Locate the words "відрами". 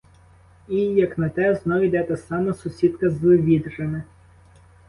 3.23-4.03